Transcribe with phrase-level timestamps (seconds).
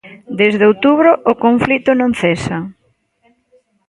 [0.39, 2.57] Desde outubro o conflito non cesa.